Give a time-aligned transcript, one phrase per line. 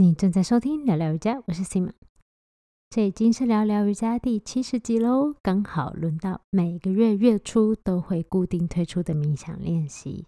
[0.00, 1.90] 你正在收听聊聊瑜伽，我是 Sima。
[2.88, 10.24] 这已经是聊聊瑜伽第七十集喽，刚好轮到每个月月初都会固定推出的冥想练习。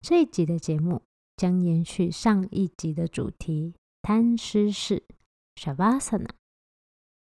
[0.00, 1.02] 这一集的节目
[1.36, 5.02] 将延续上一集的主题——贪尸式
[5.56, 6.30] （Shavasana），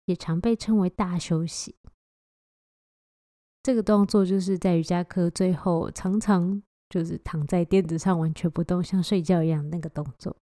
[0.05, 1.75] 也常被称为大休息。
[3.63, 6.61] 这个动作就是在瑜伽课最后常常
[6.91, 10.37] 就是躺在垫子上完全不动，像睡觉一样那个动作。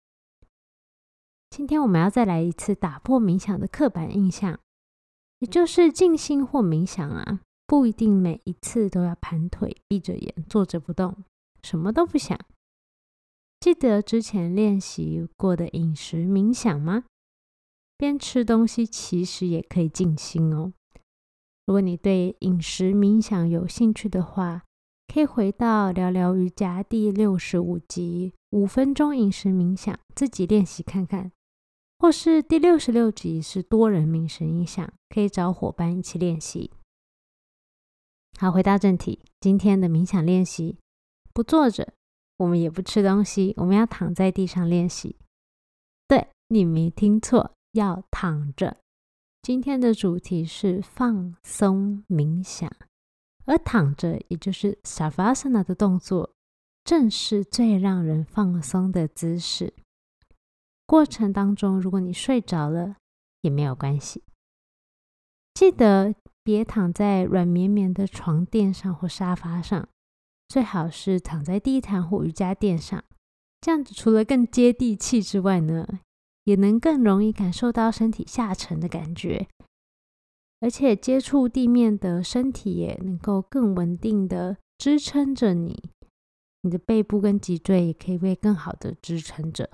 [1.52, 4.58] 今天我们要再来一次打破冥想的刻板印象，
[5.40, 11.26] 也就是静心或冥想啊，不一定每一次都要盘腿、闭着眼、坐着不动，
[11.62, 12.40] 什么都不想。
[13.60, 17.04] 记得之前练习过的饮食冥想吗？
[17.98, 20.72] 边吃东西其实也可以静心哦。
[21.68, 24.64] 如果你对饮食冥想有兴趣的话，
[25.14, 31.34] 可以回到聊聊瑜伽第六十五集五分钟饮食冥想，自己练习看看。
[32.02, 36.72] 或是第六十六集是多人冥想影响，可以找伙伴一起练习。
[38.40, 40.80] 好，回到正题，今天的冥想练习
[41.32, 41.94] 不坐着，
[42.38, 45.16] 我们也不吃东西，我们要躺在地上练习。
[46.08, 48.78] 对你没听错，要躺着。
[49.44, 52.68] 今天的主题是放松冥想，
[53.46, 56.32] 而躺着也就是 Savasana 的动作，
[56.84, 59.72] 正是最让人放松的姿势。
[60.92, 62.98] 过程当中，如果你睡着了
[63.44, 64.24] 也没有关系。
[65.54, 69.88] 记得别躺在软绵绵的床垫上或沙发上，
[70.50, 73.02] 最好是躺在地毯或瑜伽垫上。
[73.62, 75.88] 这样子除了更接地气之外呢，
[76.44, 79.48] 也能更容易感受到身体下沉的感觉，
[80.60, 85.82] 而且接触地面的身体也能够更稳定的支撑着你。
[86.64, 89.70] 你的背部跟脊椎也可以被更好的支撑着。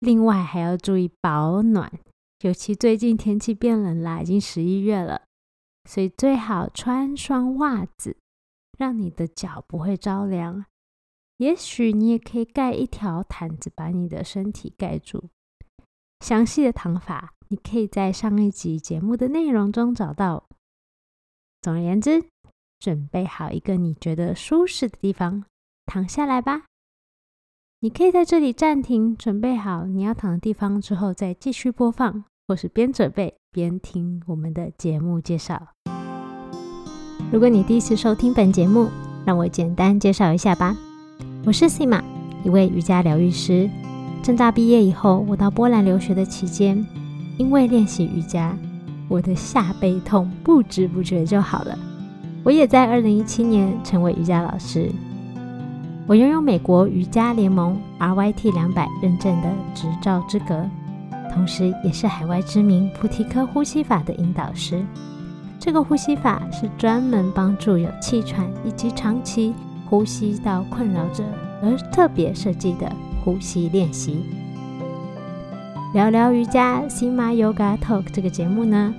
[0.00, 1.92] 另外还要注意保暖，
[2.40, 5.22] 尤其最近天气变冷啦，已经十一月了，
[5.84, 8.16] 所以最好穿双袜子，
[8.78, 10.64] 让你的脚不会着凉。
[11.38, 15.28] 也许你也可以盖一条毯子，把你的身体盖住。
[16.20, 20.48] 详细的躺法，你可以在上一集节目的内容中找到。
[21.60, 22.24] 总而言之，
[22.78, 25.44] 准备好一个你觉得舒适的地方，
[25.86, 26.66] 躺下来吧。
[27.80, 35.68] 你可以在这里暂停，准备好你要躺的地方之后，再继续播放，或是边准备边听我们的节目介绍。
[37.30, 38.88] 如果你第一次收听本节目，
[39.24, 40.76] 让我简单介绍一下吧。
[41.46, 42.02] 我是 Sima，
[42.42, 43.70] 一位瑜伽疗愈师。
[44.24, 46.84] 正大毕业以后，我到波兰留学的期间，
[47.38, 48.58] 因为练习瑜伽，
[49.08, 51.78] 我的下背痛不知不觉就好了。
[52.42, 54.90] 我也在二零一七年成为瑜伽老师。
[56.08, 60.66] 我拥有美国瑜伽联盟 RYT 两百认证的执照资格，
[61.34, 64.82] 同时也是海外知名菩提科呼吸法的引导师。
[65.60, 69.52] 这个呼吸法是专门帮助有气喘以及长期
[69.84, 71.22] 呼吸道困扰者
[71.62, 72.90] 而特别设计的
[73.22, 74.24] 呼吸练习。
[75.92, 78.94] 聊聊瑜伽 Sima Yoga Talk 这个节目呢，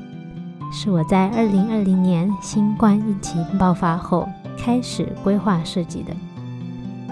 [0.71, 6.13] 是我在二零二零年新冠疫情爆发后开始规划设计的。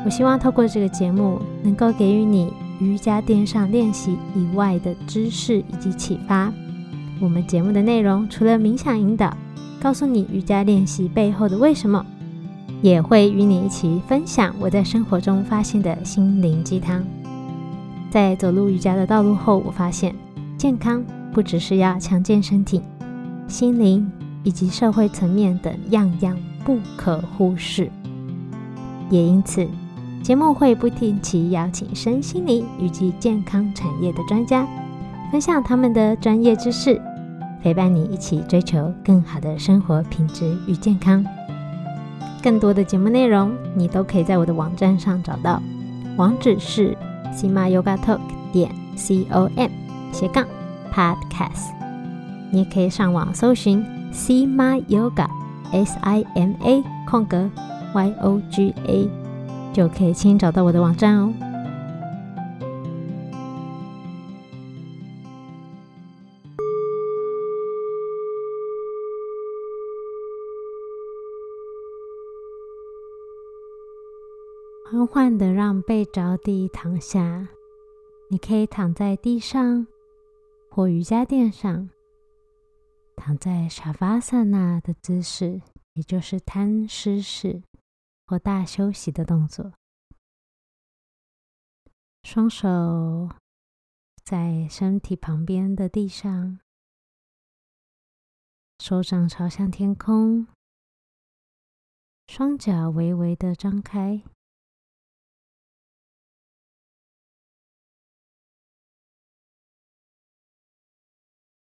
[0.06, 6.52] 我希望透过这个节目，能够给予你瑜伽垫上练习以外的知识以及启发。
[7.20, 9.36] 我们节目的内容除了冥想引导，
[9.82, 12.06] 告诉你瑜伽练习背后的为什么，
[12.82, 17.04] 也会与你一起分享我在生活中发现的心灵鸡汤。
[18.10, 20.16] 在走入瑜伽的道路后，我发现
[20.58, 21.04] 健康
[21.34, 22.82] 不只是要强健身体，
[23.48, 24.10] 心灵
[24.44, 27.92] 以及社会层面等样样不可忽视。
[29.10, 29.68] 也因此。
[30.24, 34.68] 节目会不定期邀请身心灵以及健康产业的专家，
[35.32, 37.02] 分享他们的专业知识，
[37.64, 41.24] 陪伴你一起追求更好的生活品质与健康。
[42.44, 45.62] 更多的节目内容，你都可以在我的网站上找到，
[46.18, 46.98] 网址是
[47.34, 48.20] sima yoga talk
[48.52, 49.70] 点 c o m
[50.12, 50.46] 斜杠
[50.94, 51.72] podcast。
[52.52, 55.28] 你也可以上网搜寻 sima yoga
[55.72, 57.50] s i m a 空格
[57.94, 59.27] y o g a。
[59.78, 61.32] 就可以轻易找到我的网站哦。
[74.90, 77.48] 缓缓的让背着地躺下，
[78.30, 79.86] 你可以躺在地上
[80.72, 81.88] 或瑜伽垫上，
[83.16, 85.62] 躺在沙发上那的姿势，
[85.94, 87.62] 也就是摊尸式。
[88.28, 89.74] 或大休息的动作，
[92.24, 93.30] 双手
[94.22, 96.60] 在身体旁边的地上，
[98.80, 100.46] 手掌朝向天空，
[102.28, 104.22] 双脚微微的张开。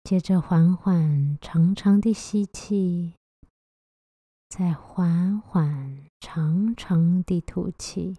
[0.02, 3.17] 接着缓缓长长的吸气，
[4.58, 8.18] 再缓缓长长的吐气，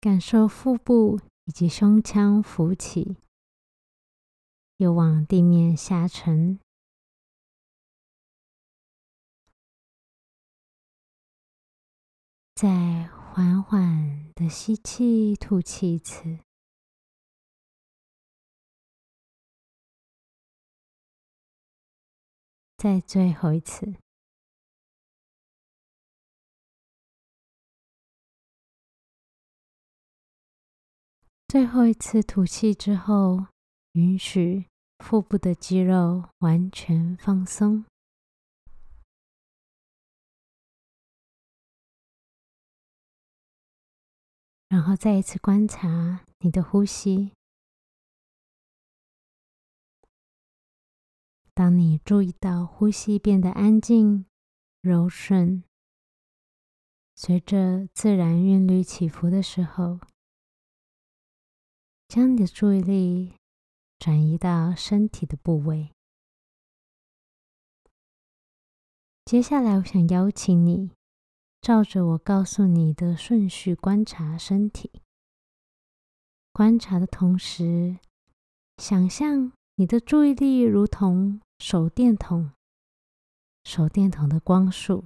[0.00, 3.18] 感受腹部以及胸腔浮起，
[4.78, 6.58] 又往地面下沉，
[12.56, 13.08] 再。
[13.38, 16.40] 缓缓的吸气，吐气一次，
[22.78, 23.96] 再最后一次。
[31.48, 33.46] 最后一次吐气之后，
[33.94, 34.66] 允许
[35.00, 37.84] 腹部的肌肉完全放松。
[44.68, 47.32] 然后再一次观察你的呼吸。
[51.58, 54.26] 当你注意到呼吸变得安静、
[54.80, 55.64] 柔顺，
[57.16, 59.98] 随着自然韵律起伏的时候，
[62.06, 63.34] 将你的注意力
[63.98, 65.90] 转移到身体的部位。
[69.24, 70.92] 接下来，我想邀请你。
[71.60, 75.02] 照着我告诉你的顺序观察身体，
[76.52, 77.98] 观察的同时，
[78.76, 82.52] 想象你的注意力如同手电筒，
[83.64, 85.04] 手电筒的光束。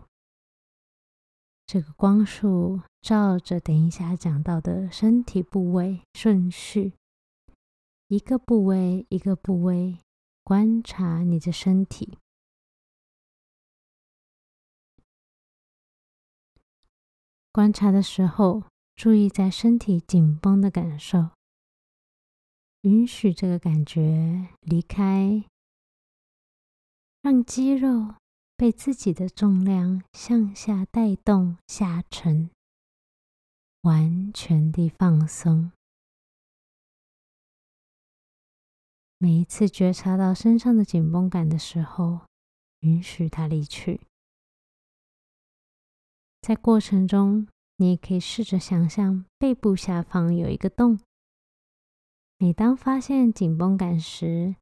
[1.67, 6.93] 这个光束照着等一下讲到的身体部位顺序，
[8.09, 9.99] 一个部位一个部位
[10.45, 12.19] 观察你的身体。
[17.51, 18.65] 观察的时候，
[18.95, 21.31] 注意在身体紧绷的感受，
[22.83, 25.45] 允许这个感觉离开，
[27.23, 28.17] 让肌肉
[28.57, 32.51] 被自己的重量向下带动下沉，
[33.83, 35.71] 完全的放松。
[39.19, 42.23] 每一次觉察到身上的紧绷感的时候，
[42.81, 44.01] 允许它离去。
[46.41, 47.47] 在过程中，
[47.77, 50.99] 你也可以试着想象背部下方有一个洞。
[52.39, 54.57] 每当发现紧绷感时，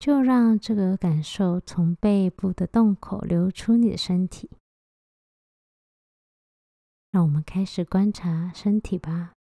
[0.00, 4.50] 就让这个感受从背部的洞口流出你的身体。
[7.10, 9.34] 让我们开始观察身体吧。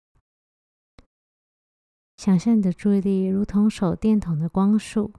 [2.17, 5.13] 想象你的注意力如同手电筒的光束。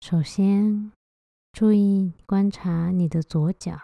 [0.00, 0.92] 首先，
[1.52, 3.78] 注意观察你的左脚。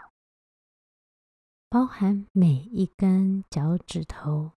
[1.69, 4.53] 包含每一根脚趾头，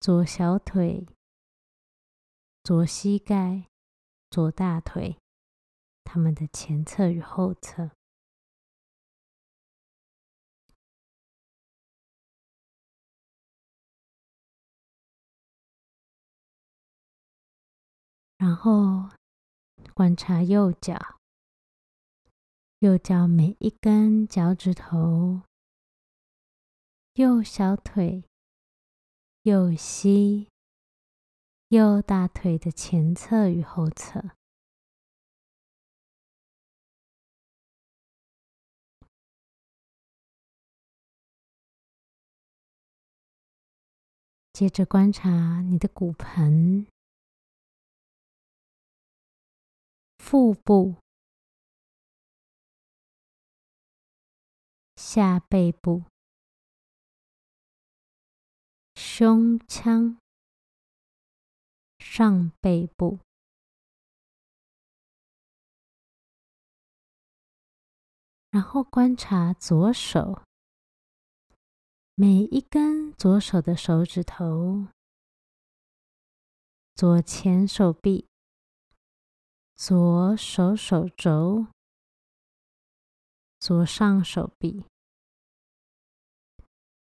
[0.00, 1.06] 左小腿、
[2.62, 3.68] 左膝盖、
[4.30, 5.18] 左大腿，
[6.04, 7.90] 它们的前侧与后侧，
[18.36, 19.10] 然后
[19.94, 21.16] 观察右脚。
[22.80, 25.42] 右脚每一根脚趾头，
[27.14, 28.24] 右小腿、
[29.42, 30.49] 右膝、
[31.70, 34.30] 右大腿的前侧与后侧。
[44.52, 46.86] 接着观察你的骨盆、
[50.18, 50.96] 腹部。
[54.96, 56.04] 下背部、
[58.94, 60.19] 胸腔、
[62.12, 63.20] 上背部，
[68.50, 70.42] 然后观察左手
[72.16, 74.88] 每一根左手的手指头、
[76.96, 78.26] 左前手臂、
[79.76, 81.68] 左手手肘、
[83.60, 84.84] 左上手臂。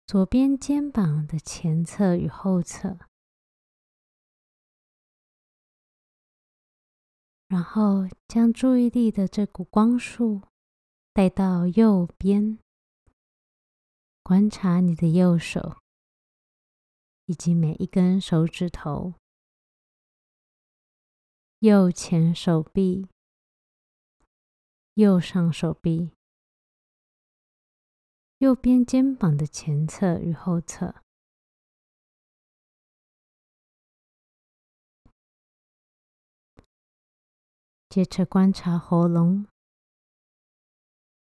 [0.06, 2.98] 左边肩膀的前侧与后侧，
[7.48, 10.42] 然后将注意力的这股光束
[11.14, 12.58] 带到右边，
[14.22, 15.78] 观察你的右手，
[17.24, 19.14] 以及每一根手指头，
[21.60, 23.08] 右前手臂、
[24.92, 26.10] 右上手臂、
[28.36, 31.02] 右边肩膀的前侧与后侧。
[37.88, 39.46] 接着观察喉咙、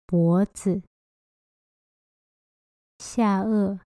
[0.05, 0.81] 脖子、
[2.97, 3.81] 下颚、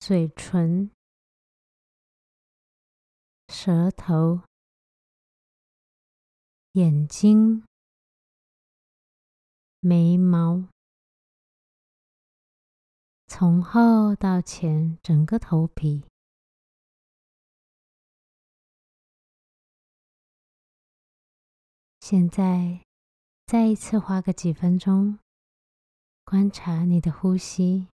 [0.00, 0.90] 嘴唇、
[3.48, 4.40] 舌头、
[6.72, 7.64] 眼睛、
[9.80, 10.68] 眉毛，
[13.26, 16.04] 从后到前整个头皮。
[22.08, 22.82] 现在，
[23.46, 25.18] 再一次花个几分钟，
[26.22, 27.88] 观察你的呼吸，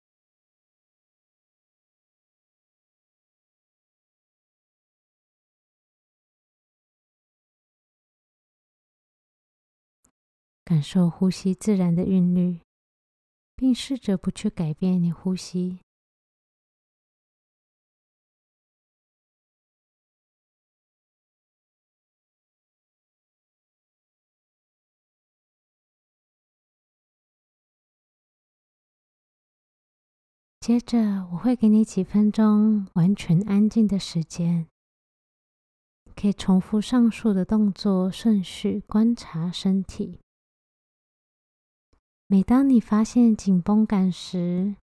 [10.62, 12.60] 感受呼吸自然的韵律，
[13.56, 15.80] 并试着不去改变你呼吸。
[30.62, 34.68] 接着，我会给你几分钟完全安静的时间，
[36.14, 40.20] 可以重复上述的动作顺序，观察身体。
[42.28, 44.76] 每当你发现紧绷感时，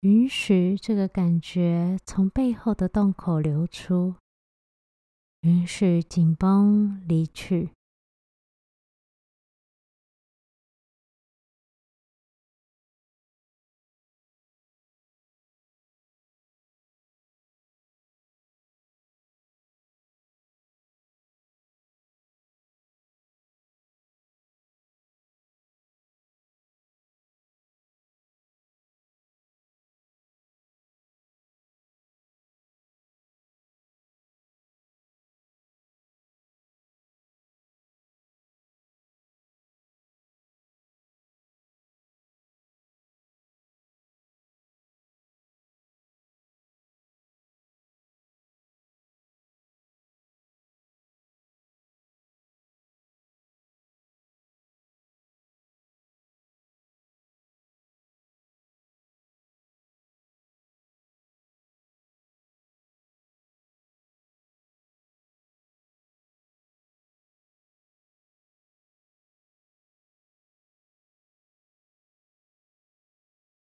[0.00, 4.16] 允许这个感觉从背后的洞口流出，
[5.42, 7.70] 允许紧绷离去。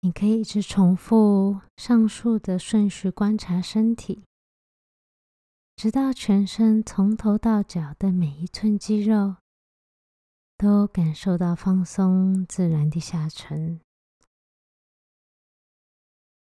[0.05, 4.23] 你可以一直重复上述的顺序观察身体，
[5.77, 9.37] 直到全身从头到脚的每一寸肌肉
[10.59, 13.81] 都感受到放松、自然地下沉。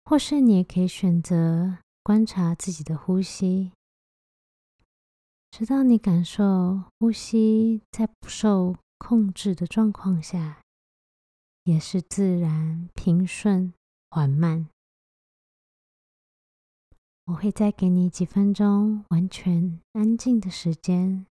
[0.04, 3.70] 或是你也可以选择观察自己的呼吸，
[5.52, 10.63] 直到你感受呼吸在不受控制的状况下。
[11.64, 13.72] 也是自然、平顺、
[14.10, 14.68] 缓慢。
[17.24, 21.24] 我会再给你几分钟完全安静的时间，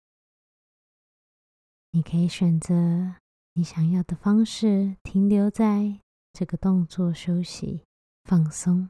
[1.91, 3.17] 你可以选择
[3.53, 6.01] 你想要的方式，停留在
[6.33, 7.83] 这个动作休息、
[8.25, 8.89] 放松。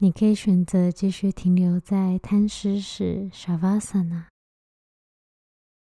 [0.00, 4.26] 你可以选择继续停留在摊尸式 Shavasana，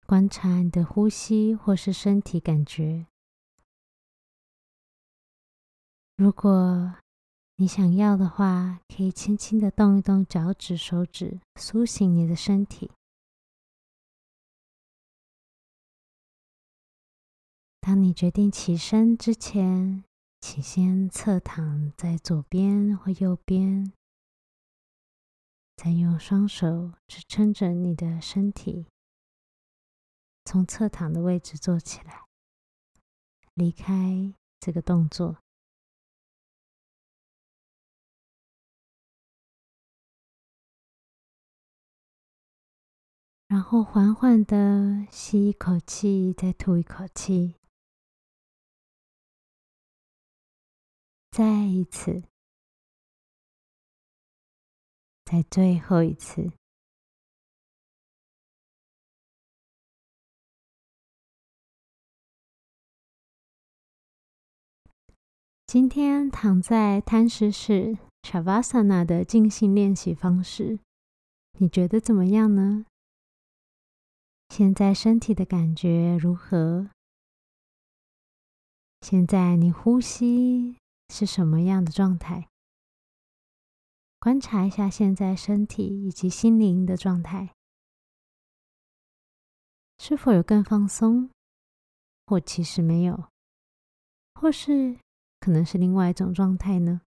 [0.04, 3.06] 观察你的呼吸或是身体感觉。
[6.16, 6.96] 如果
[7.56, 12.90] 你想要的话，可以轻轻的动一动脚趾、手指，苏醒你的身体。
[17.80, 20.04] 当你决定起身之前，
[20.46, 23.90] 请先侧躺在左边或右边，
[25.74, 28.86] 再用双手支撑着你的身体，
[30.44, 32.26] 从侧躺的位置坐起来，
[33.54, 35.38] 离开这个动作。
[43.48, 47.54] 然后缓缓的吸一口气，再吐一口气，
[51.36, 52.22] 再一次，
[55.24, 56.52] 再最后一次。
[65.66, 70.78] 今天躺在摊尸式 Shavasana 的静心练习方式，
[71.58, 72.86] 你觉得怎么样呢？
[74.50, 76.90] 现在身体的感觉如何？
[79.00, 80.76] 现在你呼吸
[81.16, 82.48] 是什么样的状态？
[84.18, 87.54] 观察一下现在身体以及心灵的状态，
[89.96, 91.30] 是否有更放松，
[92.26, 93.28] 或其实没有，
[94.34, 94.98] 或是
[95.38, 97.02] 可能是另外一种状态呢？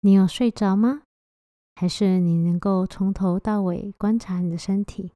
[0.00, 1.02] 你有睡着吗？
[1.74, 5.12] 还是你能够从头到尾观察你的身体，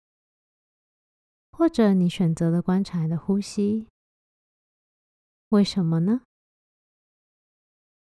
[1.58, 3.88] 或者你选择了观察你的呼吸，
[5.48, 6.22] 为什么呢？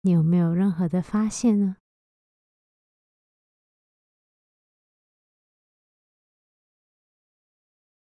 [0.03, 1.79] 你有没有任何的发现呢？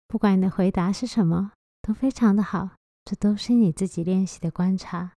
[0.06, 2.70] 不管你的回答是什么，都非常的好，
[3.04, 5.12] 这都是你自己练习的观察。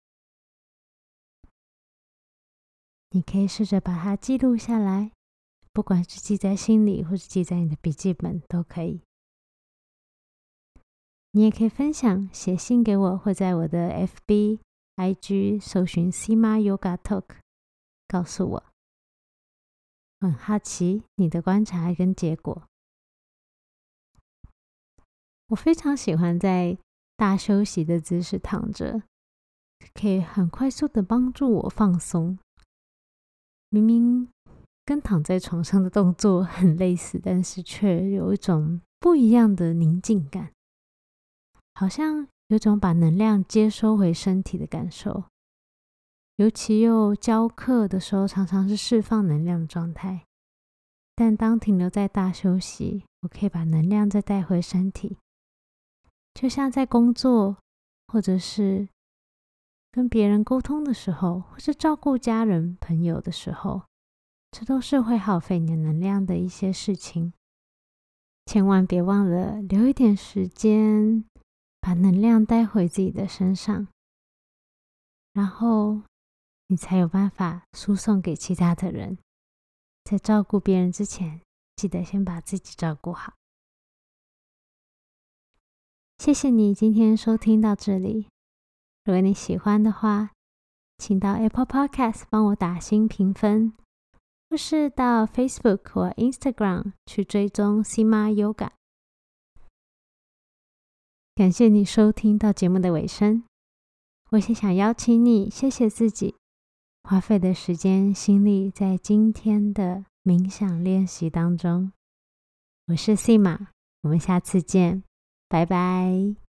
[3.11, 5.11] 你可以试着把它记录下来，
[5.71, 9.03] 不管是记在心里，或是记在你的笔记本都可以。
[11.37, 13.91] 你也可以分享、写信给我，或在我的
[14.25, 14.57] FB、
[14.95, 17.25] IG 搜寻 “Sima Yoga Talk”，
[18.07, 18.63] 告诉我。
[20.19, 22.63] 很好奇你的观察跟结果。
[25.49, 26.75] 我非常喜欢在
[27.15, 29.03] 大休息的姿势躺着，
[29.93, 32.39] 可以很快速的帮助我放松。
[33.69, 34.27] 明明
[34.83, 40.51] 跟躺在床上的动作很类似，但是却有一种不一样的宁静感，
[41.77, 45.25] 好像有种把能量接收回身体的感受。
[46.37, 50.25] 尤其又教课的时候，常常是释放能量的状态，
[51.15, 55.19] 但当停留在大休息，我可以把能量再带回身体，
[56.33, 57.57] 就像在工作
[58.07, 58.89] 或者是。
[59.91, 63.83] 跟别人沟通的时候，或是照顾家人朋友的时候，
[64.51, 67.33] 这都是会耗费你能量的一些事情。
[68.45, 71.23] 千万别忘了留一点时间，
[71.87, 73.87] 把能量带回自己的身上，
[75.31, 76.01] 然后
[76.67, 79.17] 你才有办法输送给其他的人。
[80.03, 81.39] 在照顾别人之前，
[81.77, 83.35] 记得先把自己照顾好。
[86.17, 88.27] 谢谢你今天收听到这里。
[89.05, 90.31] 如果你喜欢的话，
[90.97, 93.71] 请到 Apple Podcast 帮我打新评分，
[94.49, 98.71] 或是到 Facebook 或 Instagram 去追踪 Sima Yoga。
[101.37, 103.43] 感谢你收听到节目的尾声，
[104.31, 106.33] 我是想邀请你，谢谢自己
[107.03, 111.91] 花费的时间心力在今天的冥想练习当中。
[112.87, 113.67] 我是西马
[114.01, 115.03] 我们下次见，
[115.47, 116.46] 拜拜。